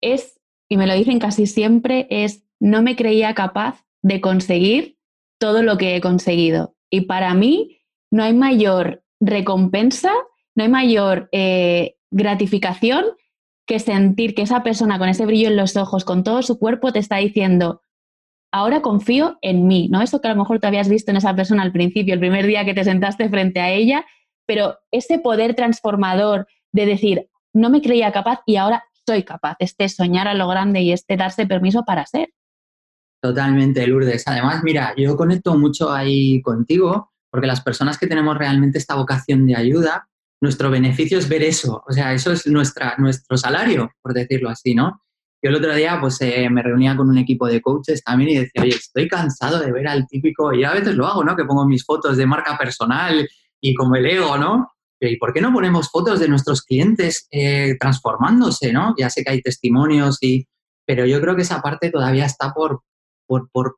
[0.00, 4.98] es y me lo dicen casi siempre, es no me creía capaz de conseguir
[5.38, 6.74] todo lo que he conseguido.
[6.90, 7.78] Y para mí
[8.10, 10.12] no hay mayor recompensa,
[10.58, 13.04] no hay mayor eh, gratificación
[13.64, 16.92] que sentir que esa persona con ese brillo en los ojos, con todo su cuerpo,
[16.92, 17.82] te está diciendo,
[18.52, 20.02] ahora confío en mí, ¿no?
[20.02, 22.44] Eso que a lo mejor te habías visto en esa persona al principio, el primer
[22.44, 24.04] día que te sentaste frente a ella,
[24.46, 29.88] pero ese poder transformador de decir, no me creía capaz y ahora soy capaz, este
[29.88, 32.30] soñar a lo grande y este darse permiso para ser.
[33.22, 34.26] Totalmente, Lourdes.
[34.26, 39.46] Además, mira, yo conecto mucho ahí contigo, porque las personas que tenemos realmente esta vocación
[39.46, 40.08] de ayuda,
[40.40, 44.74] nuestro beneficio es ver eso, o sea, eso es nuestra, nuestro salario, por decirlo así,
[44.74, 45.02] ¿no?
[45.42, 48.38] Yo el otro día pues eh, me reunía con un equipo de coaches también y
[48.38, 51.36] decía, oye, estoy cansado de ver al típico, y a veces lo hago, ¿no?
[51.36, 53.28] Que pongo mis fotos de marca personal
[53.60, 54.68] y como el ego, ¿no?
[55.00, 58.94] ¿y por qué no ponemos fotos de nuestros clientes eh, transformándose, ¿no?
[58.98, 60.46] Ya sé que hay testimonios, y,
[60.84, 62.82] pero yo creo que esa parte todavía está por,
[63.26, 63.76] por,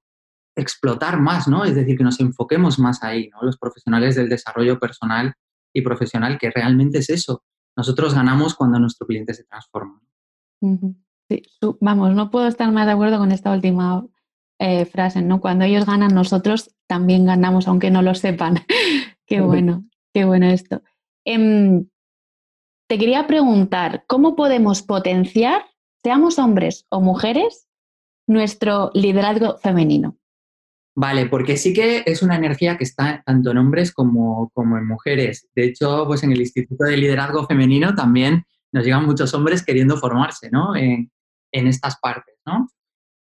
[0.56, 1.64] explotar más, ¿no?
[1.64, 3.42] Es decir, que nos enfoquemos más ahí, ¿no?
[3.42, 5.32] Los profesionales del desarrollo personal
[5.72, 7.42] y profesional, que realmente es eso.
[7.76, 10.00] Nosotros ganamos cuando nuestro cliente se transforma.
[11.28, 11.42] Sí,
[11.80, 14.04] vamos, no puedo estar más de acuerdo con esta última
[14.58, 15.40] eh, frase, ¿no?
[15.40, 18.58] Cuando ellos ganan, nosotros también ganamos, aunque no lo sepan.
[19.26, 20.82] qué bueno, qué bueno esto.
[21.24, 21.86] Em,
[22.88, 25.62] te quería preguntar, ¿cómo podemos potenciar,
[26.02, 27.68] seamos hombres o mujeres,
[28.26, 30.19] nuestro liderazgo femenino?
[31.00, 34.86] Vale, porque sí que es una energía que está tanto en hombres como, como en
[34.86, 35.48] mujeres.
[35.54, 39.96] De hecho, pues en el Instituto de Liderazgo Femenino también nos llegan muchos hombres queriendo
[39.96, 40.76] formarse, ¿no?
[40.76, 41.10] En,
[41.52, 42.68] en estas partes, ¿no?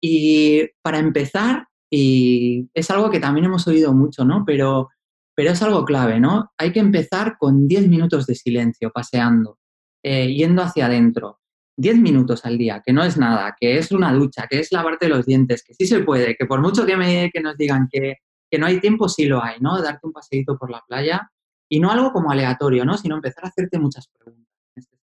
[0.00, 4.44] Y para empezar, y es algo que también hemos oído mucho, ¿no?
[4.46, 4.88] Pero,
[5.34, 6.52] pero es algo clave, ¿no?
[6.56, 9.58] Hay que empezar con 10 minutos de silencio, paseando,
[10.02, 11.40] eh, yendo hacia adentro.
[11.76, 15.08] 10 minutos al día, que no es nada, que es una ducha, que es lavarte
[15.08, 18.16] los dientes, que sí se puede, que por mucho que, me, que nos digan que,
[18.50, 19.80] que no hay tiempo, sí lo hay, ¿no?
[19.82, 21.30] Darte un paseíto por la playa
[21.68, 22.96] y no algo como aleatorio, ¿no?
[22.96, 24.54] Sino empezar a hacerte muchas preguntas.
[24.74, 24.96] Este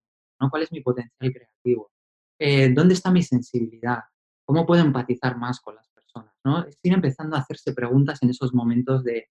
[0.40, 0.50] ¿no?
[0.50, 1.90] ¿Cuál es mi potencial creativo?
[2.38, 4.00] Eh, ¿Dónde está mi sensibilidad?
[4.44, 6.34] ¿Cómo puedo empatizar más con las personas?
[6.44, 6.64] ¿no?
[6.64, 9.28] Es ir empezando a hacerse preguntas en esos momentos de,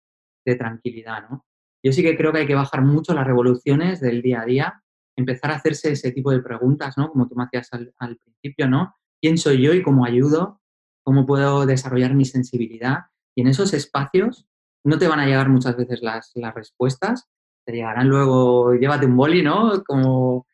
[0.58, 1.28] tranquilidad.
[1.28, 1.44] ¿no?
[1.82, 4.82] Yo sí que creo que hay que bajar mucho las revoluciones del día a día,
[5.18, 7.10] empezar a hacerse ese tipo de preguntas, ¿no?
[7.10, 8.94] Como tú me hacías al, principio, ¿no?
[9.20, 10.60] ¿Quién soy yo y cómo ayudo?
[11.04, 13.06] ¿Cómo puedo desarrollar mi sensibilidad?
[13.34, 14.46] Y en esos espacios
[14.84, 17.28] no te van a llegar muchas veces las, respuestas,
[17.66, 19.82] te llegarán luego, llévate un boli, ¿no?
[19.84, 20.46] Como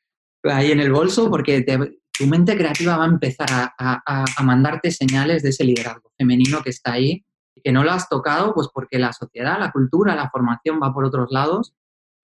[0.45, 1.65] ahí en el bolso, porque
[2.19, 3.49] tu mente creativa va a empezar
[3.79, 7.25] a, mandarte señales de ese liderazgo femenino que está ahí
[7.55, 10.93] y que no lo has tocado, pues porque la sociedad, la cultura, la formación va
[10.93, 11.75] por otros lados,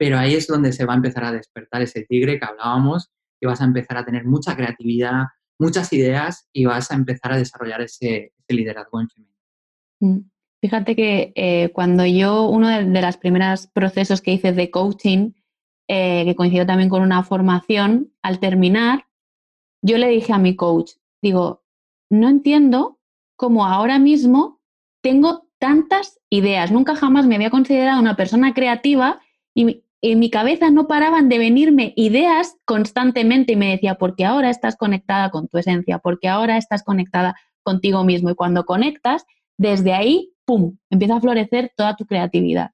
[0.00, 3.44] pero ahí es donde se va a empezar a despertar ese tigre que hablábamos y
[3.44, 5.24] vas a empezar a tener mucha creatividad,
[5.58, 9.38] muchas ideas y vas a empezar a desarrollar ese, liderazgo en femenino.
[10.00, 10.30] Mm.
[10.62, 15.32] Fíjate que eh, cuando yo, uno de, los primeros procesos que hice de coaching,
[15.86, 19.04] eh, que coincidió también con una formación, al terminar,
[19.82, 21.62] yo le dije a mi coach, digo,
[22.10, 22.98] no entiendo
[23.36, 24.62] cómo ahora mismo
[25.02, 26.72] tengo tantas ideas.
[26.72, 29.20] Nunca jamás me había considerado una persona creativa
[29.54, 34.50] y en mi cabeza no paraban de venirme ideas constantemente y me decía, porque ahora
[34.50, 39.24] estás conectada con tu esencia, porque ahora estás conectada contigo mismo y cuando conectas,
[39.58, 42.70] desde ahí, ¡pum!, empieza a florecer toda tu creatividad.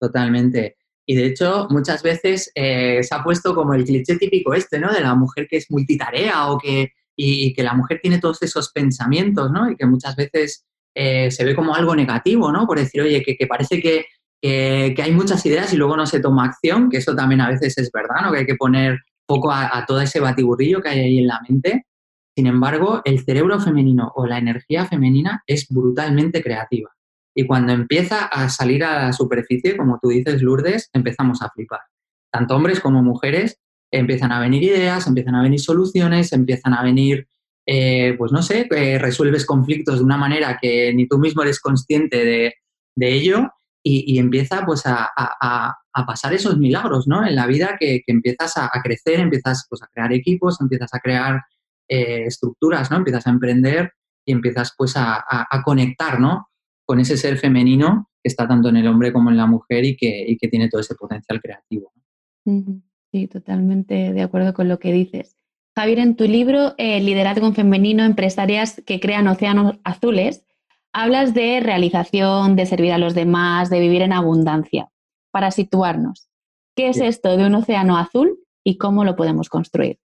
[0.00, 0.76] Totalmente.
[1.06, 4.92] Y de hecho, muchas veces eh, se ha puesto como el cliché típico este, ¿no?
[4.92, 8.72] De la mujer que es multitarea o que, y, que la mujer tiene todos esos
[8.72, 9.70] pensamientos, ¿no?
[9.70, 12.66] Y que muchas veces eh, se ve como algo negativo, ¿no?
[12.66, 14.06] Por decir, oye, que, parece que,
[14.40, 17.78] que, hay muchas ideas y luego no se toma acción, que eso también a veces
[17.78, 18.32] es verdad, ¿no?
[18.32, 21.86] Que hay que poner poco a, todo ese batiburrillo que hay ahí en la mente.
[22.36, 26.90] Sin embargo, el cerebro femenino o la energía femenina es brutalmente creativa.
[27.34, 31.80] Y cuando empieza a salir a la superficie, como tú dices, Lourdes, empezamos a flipar.
[32.30, 33.58] Tanto hombres como mujeres
[33.98, 37.28] empiezan a venir ideas, empiezan a venir soluciones, empiezan a venir,
[37.66, 41.60] eh, pues no sé, eh, resuelves conflictos de una manera que ni tú mismo eres
[41.60, 42.54] consciente de,
[42.96, 43.50] ello
[43.86, 45.10] y, empieza pues a,
[46.06, 47.24] pasar esos milagros, ¿no?
[47.24, 51.42] En la vida que, empiezas a, crecer, empiezas pues a crear equipos, empiezas a crear
[51.88, 52.96] eh, estructuras, ¿no?
[52.96, 53.92] Empiezas a emprender
[54.24, 55.24] y empiezas pues a,
[55.64, 56.48] conectar, ¿no?
[56.86, 59.96] con ese ser femenino que está tanto en el hombre como en la mujer y
[59.96, 61.92] que, que tiene todo ese potencial creativo.
[63.10, 65.36] Sí, totalmente de acuerdo con lo que dices.
[65.76, 70.44] Javier, en tu libro eh, Liderazgo en Femenino, Empresarias que crean océanos azules,
[70.94, 74.88] hablas de realización, de servir a los demás, de vivir en abundancia.
[75.30, 76.28] Para situarnos,
[76.76, 79.98] ¿qué es esto de un océano azul y cómo lo podemos construir?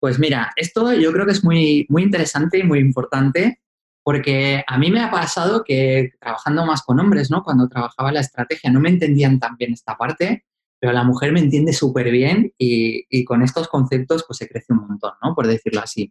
[0.00, 3.60] Pues mira, esto yo creo que es muy, muy interesante y muy importante
[4.02, 7.42] porque a mí me ha pasado que trabajando más con hombres, ¿no?
[7.44, 10.44] Cuando trabajaba la estrategia no me entendían tan bien esta parte,
[10.80, 14.86] pero la mujer me entiende súper bien y, con estos conceptos pues se crece un
[14.88, 15.34] montón, ¿no?
[15.34, 16.10] Por decirlo así.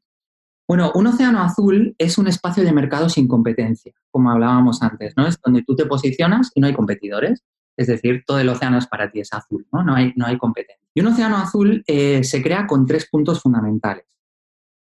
[0.70, 5.26] Bueno, un océano azul es un espacio de mercado sin competencia, como hablábamos antes, ¿no?
[5.26, 7.44] Es donde tú te posicionas y no hay competidores.
[7.76, 9.82] Es decir, todo el océano es para ti, es azul, ¿no?
[9.82, 10.88] No hay, no hay competencia.
[10.94, 14.06] Y un océano azul eh, se crea con tres puntos fundamentales.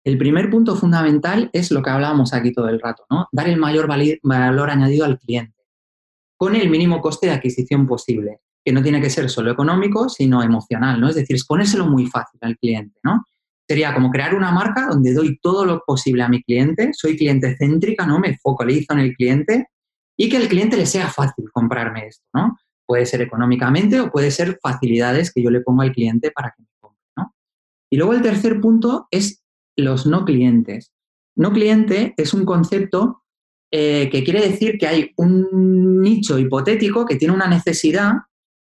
[0.02, 3.28] El primer punto fundamental es lo que hablábamos aquí todo el rato, ¿no?
[3.30, 5.62] Dar el mayor valor añadido al cliente,
[6.36, 10.42] con el mínimo coste de adquisición posible, que no tiene que ser solo económico, sino
[10.42, 11.08] emocional, ¿no?
[11.08, 13.24] Es decir, es ponérselo muy fácil al cliente, ¿no?
[13.68, 17.56] Sería como crear una marca donde doy todo lo posible a mi cliente, soy cliente
[17.58, 18.18] céntrica, ¿no?
[18.20, 19.66] Me focalizo en el cliente
[20.16, 22.56] y que al cliente le sea fácil comprarme esto, ¿no?
[22.86, 26.62] Puede ser económicamente o puede ser facilidades que yo le pongo al cliente para que
[26.62, 27.34] me compre, ¿no?
[27.90, 29.42] Y luego el tercer punto es
[29.76, 30.92] los no clientes.
[31.36, 33.22] No cliente es un concepto
[33.72, 38.12] eh, que quiere decir que hay un nicho hipotético que tiene una necesidad,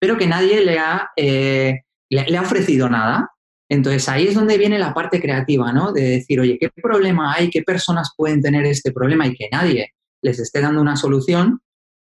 [0.00, 3.30] pero que nadie le ha, eh, le, ha ofrecido nada.
[3.68, 5.92] Entonces ahí es donde viene la parte creativa, ¿no?
[5.92, 7.50] De decir, oye, ¿qué problema hay?
[7.50, 11.60] ¿Qué personas pueden tener este problema y que nadie les esté dando una solución?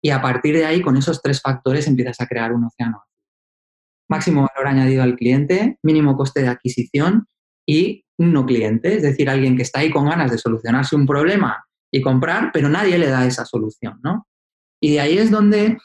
[0.01, 3.03] Y a partir de ahí, con esos tres factores, empiezas a crear un océano.
[4.09, 7.27] Máximo valor añadido al cliente, mínimo coste de adquisición
[7.65, 11.65] y no cliente, es decir, alguien que está ahí con ganas de solucionarse un problema
[11.91, 14.27] y comprar, pero nadie le da esa solución, ¿no?
[14.81, 15.77] Y de ahí es donde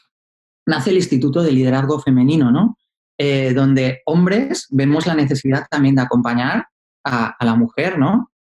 [0.67, 2.77] nace el Instituto de Liderazgo Femenino, ¿no?
[3.21, 6.69] Eh, donde hombres vemos la necesidad también de acompañar
[7.05, 8.31] a, la mujer, ¿no?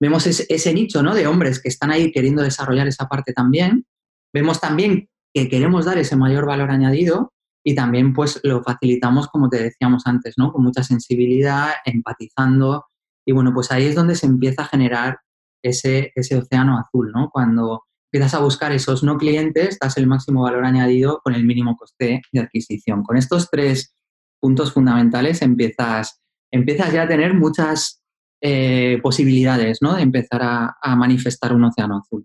[0.00, 1.14] Vemos ese, ese, nicho, ¿no?
[1.14, 3.84] De hombres que están ahí queriendo desarrollar esa parte también.
[4.32, 7.32] Vemos también que queremos dar ese mayor valor añadido
[7.64, 10.52] y también pues lo facilitamos, como te decíamos antes, ¿no?
[10.52, 12.86] Con mucha sensibilidad, empatizando
[13.26, 15.18] y bueno, pues ahí es donde se empieza a generar
[15.62, 17.28] ese, ese océano azul, ¿no?
[17.30, 21.76] Cuando empiezas a buscar esos no clientes, das el máximo valor añadido con el mínimo
[21.76, 23.02] coste de adquisición.
[23.02, 23.94] Con estos tres
[24.40, 26.20] puntos fundamentales empiezas,
[26.50, 28.02] empiezas ya a tener muchas
[28.40, 29.94] eh, posibilidades ¿no?
[29.94, 32.24] de empezar a, manifestar un océano azul.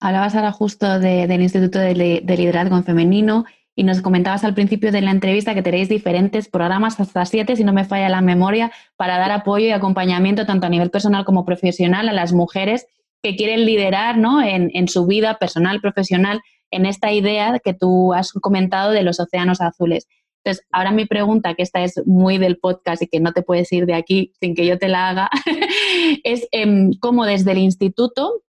[0.00, 5.00] Hablabas ahora justo del Instituto de, Liderazgo en Femenino y nos comentabas al principio de
[5.00, 9.18] la entrevista que tenéis diferentes programas, hasta siete, si no me falla la memoria, para
[9.18, 12.86] dar apoyo y acompañamiento tanto a nivel personal como profesional a las mujeres
[13.22, 14.42] que quieren liderar ¿no?
[14.42, 19.18] en, en su vida personal, profesional, en esta idea que tú has comentado de los
[19.18, 20.06] océanos azules.
[20.44, 23.72] Entonces, ahora mi pregunta, que esta es muy del podcast y que no te puedes
[23.72, 25.30] ir de aquí sin que yo te la haga,
[26.24, 28.42] es em, cómo desde el instituto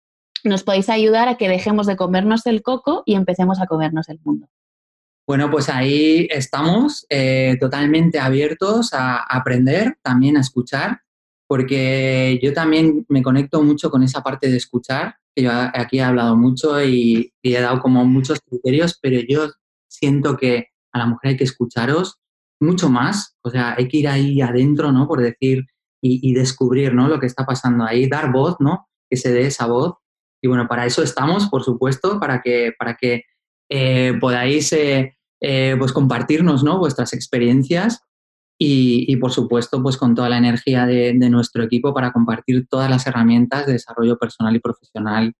[0.44, 4.20] nos podéis ayudar a que dejemos de comernos el coco y empecemos a comernos el
[4.24, 4.48] mundo.
[5.28, 11.02] Bueno, pues ahí estamos eh, totalmente abiertos a aprender, también a escuchar,
[11.48, 16.04] porque yo también me conecto mucho con esa parte de escuchar, que yo aquí he
[16.04, 19.52] hablado mucho y he dado como muchos criterios, pero yo
[19.88, 22.20] siento que a la mujer hay que escucharos
[22.64, 25.08] mucho más, o sea, hay que ir ahí adentro, ¿no?
[25.08, 25.66] Por decir
[26.06, 27.08] y, descubrir, ¿no?
[27.08, 28.88] Lo que está pasando ahí, dar voz, ¿no?
[29.10, 29.94] Que se dé esa voz.
[30.42, 33.24] Y bueno, para eso estamos, por supuesto, para que, para que
[33.70, 36.78] eh, podáis eh, eh, pues compartirnos, ¿no?
[36.78, 38.02] Vuestras experiencias
[38.60, 43.08] y, por supuesto, pues con toda la energía de nuestro equipo para compartir todas las
[43.08, 45.34] herramientas de desarrollo personal y profesional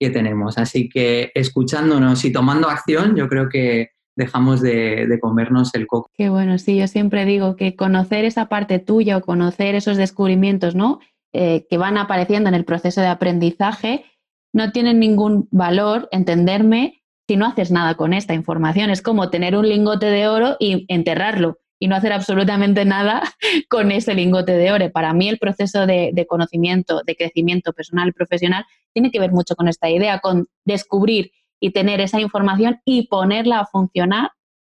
[0.00, 0.58] que tenemos.
[0.58, 6.10] Así que escuchándonos y tomando acción, yo creo que, dejamos de, comernos el coco.
[6.14, 10.74] Qué bueno, sí, yo siempre digo que conocer esa parte tuya o conocer esos descubrimientos,
[10.74, 11.00] ¿no?
[11.32, 14.04] Eh, que van apareciendo en el proceso de aprendizaje,
[14.52, 18.90] no tienen ningún valor, entenderme, si no haces nada con esta información.
[18.90, 23.22] Es como tener un lingote de oro y enterrarlo y no hacer absolutamente nada
[23.68, 24.90] con ese lingote de oro.
[24.92, 29.32] Para mí el proceso de, de conocimiento, de crecimiento personal y profesional tiene que ver
[29.32, 34.30] mucho con esta idea, con descubrir y tener esa información y ponerla a funcionar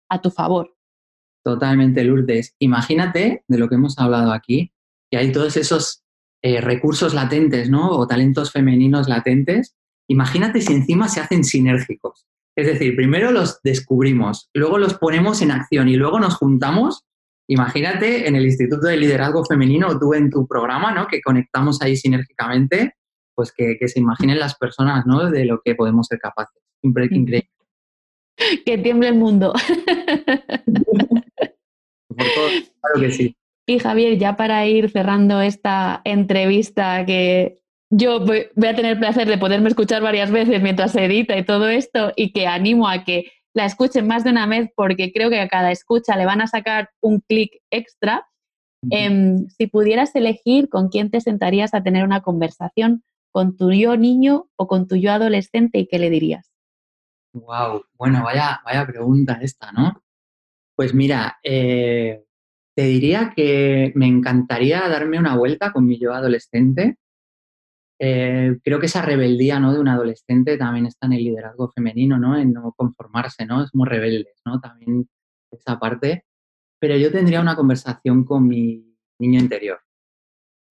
[0.08, 0.74] a tu favor.
[1.44, 2.54] Totalmente, Lourdes.
[2.60, 4.72] Imagínate de lo que hemos hablado aquí,
[5.10, 6.04] que hay todos esos
[6.42, 7.90] eh, recursos latentes, ¿no?
[7.90, 9.76] O talentos femeninos latentes.
[10.08, 12.26] Imagínate si encima se hacen sinérgicos.
[12.56, 17.04] Es decir, primero los descubrimos, luego los ponemos en acción y luego nos juntamos.
[17.48, 21.06] Imagínate en el Instituto de Liderazgo Femenino o tú en tu programa, ¿no?
[21.06, 22.96] Que conectamos ahí sinérgicamente,
[23.34, 25.30] pues que, que se imaginen las personas, ¿no?
[25.30, 27.48] De lo que podemos ser capaces increíble.
[28.64, 29.52] Que tiemble el mundo.
[32.16, 33.36] claro que sí.
[33.66, 39.28] Y Javier, ya para ir cerrando esta entrevista que yo voy a tener el placer
[39.28, 43.04] de poderme escuchar varias veces mientras se edita y todo esto y que animo a
[43.04, 46.40] que la escuchen más de una vez porque creo que a cada escucha le van
[46.40, 48.26] a sacar un clic extra.
[48.90, 53.96] Em, si pudieras elegir con quién te sentarías a tener una conversación, con tu yo
[53.96, 56.51] niño o con tu yo adolescente y qué le dirías.
[57.34, 60.02] Wow, bueno, vaya, vaya pregunta esta, ¿no?
[60.76, 62.24] Pues mira, eh,
[62.74, 66.96] te diría que me encantaría darme una vuelta con mi yo adolescente.
[67.98, 69.72] Eh, creo que esa rebeldía ¿no?
[69.72, 72.36] de un adolescente también está en el liderazgo femenino, ¿no?
[72.36, 73.62] En no conformarse, ¿no?
[73.62, 74.60] Es muy rebelde, ¿no?
[74.60, 75.08] También
[75.50, 76.24] esa parte.
[76.80, 79.80] Pero yo tendría una conversación con mi niño interior.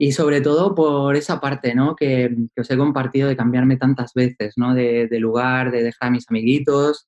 [0.04, 1.96] Y sobre todo por esa parte, ¿no?
[1.96, 4.74] Que, os he compartido de cambiarme tantas veces, ¿no?
[4.74, 7.08] De, lugar, de dejar a mis amiguitos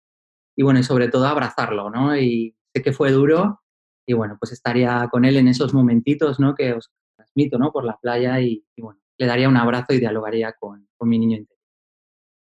[0.56, 2.16] y bueno, y sobre todo abrazarlo, ¿no?
[2.16, 3.62] Y sé que fue duro
[4.06, 6.54] y bueno, pues estaría con él en esos momentitos, ¿no?
[6.54, 7.72] Que os transmito, ¿no?
[7.72, 11.38] Por la playa y, bueno, le daría un abrazo y dialogaría con, con mi niño
[11.38, 11.66] interior.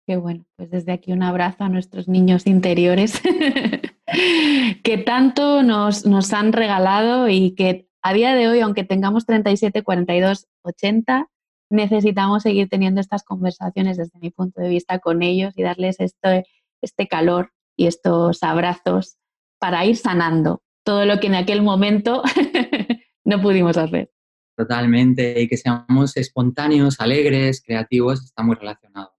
[0.06, 3.22] Qué bueno, pues desde aquí un abrazo a nuestros niños interiores
[4.84, 9.82] que tanto nos, nos han regalado y que a día de hoy, aunque tengamos 37,
[9.82, 11.28] 42, 80,
[11.70, 16.44] necesitamos seguir teniendo estas conversaciones desde mi punto de vista con ellos y darles este,
[16.80, 19.16] este calor y estos abrazos
[19.58, 22.22] para ir sanando todo lo que en aquel momento
[23.24, 24.12] no pudimos hacer.
[24.56, 29.14] Totalmente, y que seamos espontáneos, alegres, creativos, está muy relacionado.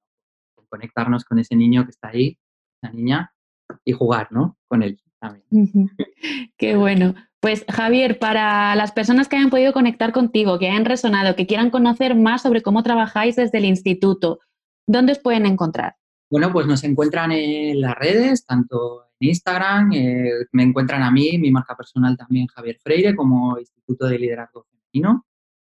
[0.70, 2.40] Conectarnos con ese niño que está ahí,
[2.82, 3.34] esa niña,
[3.84, 4.58] y jugar, ¿no?
[4.66, 5.46] Con él también.
[6.58, 7.16] Qué bueno.
[7.40, 11.70] Pues Javier, para las personas que hayan podido conectar contigo, que hayan resonado, que quieran
[11.70, 14.40] conocer más sobre cómo trabajáis desde el instituto,
[14.88, 15.96] ¿dónde os pueden encontrar?
[16.30, 21.38] Bueno, pues nos encuentran en las redes, tanto en Instagram, eh, me encuentran a mí,
[21.38, 25.26] mi marca personal también Javier Freire, como Instituto de Liderazgo Femenino.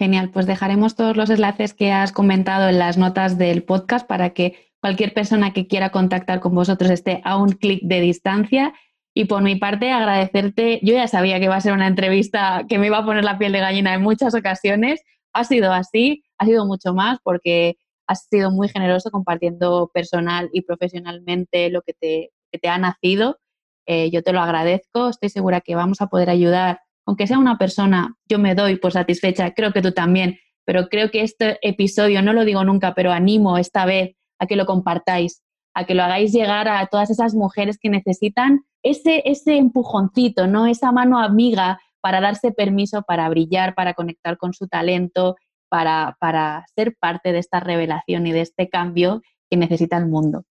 [0.00, 4.30] Genial, pues dejaremos todos los enlaces que has comentado en las notas del podcast para
[4.30, 8.74] que cualquier persona que quiera contactar con vosotros esté a un clic de distancia.
[9.14, 10.80] Y por mi parte, agradecerte.
[10.82, 13.38] Yo ya sabía que iba a ser una entrevista que me iba a poner la
[13.38, 15.00] piel de gallina en muchas ocasiones.
[15.32, 17.76] Ha sido así, ha sido mucho más porque
[18.08, 23.38] has sido muy generoso compartiendo personal y profesionalmente lo que te, te ha nacido.
[23.86, 25.10] Eh, yo te lo agradezco.
[25.10, 28.90] Estoy segura que vamos a poder ayudar, aunque sea una persona, yo me doy por
[28.90, 33.12] satisfecha, creo que tú también, pero creo que este episodio, no lo digo nunca, pero
[33.12, 35.40] animo esta vez a que lo compartáis,
[35.72, 40.66] a que lo hagáis llegar a todas esas mujeres que necesitan ese, ese empujoncito, ¿no?
[40.66, 45.36] Esa mano amiga para darse permiso para brillar, para conectar con su talento,
[45.68, 50.44] para, para ser parte de esta revelación y de este cambio que necesita el mundo.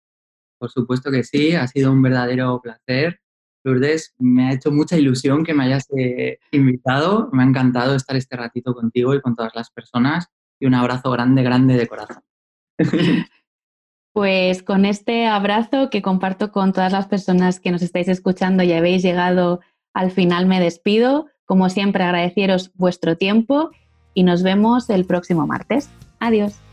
[0.57, 3.19] Por supuesto que sí, ha sido un verdadero placer.
[3.65, 7.29] Lourdes, me ha hecho mucha ilusión que me hayas eh, invitado.
[7.33, 10.27] Me ha encantado estar este ratito contigo y con todas las personas.
[10.61, 12.23] Y un abrazo grande, grande de corazón.
[14.13, 18.73] Pues con este abrazo que comparto con todas las personas que nos estáis escuchando y
[18.73, 19.61] habéis llegado
[19.93, 21.27] al final, me despido.
[21.45, 23.71] Como siempre, agradeceros vuestro tiempo
[24.13, 25.89] y nos vemos el próximo martes.
[26.19, 26.70] Adiós.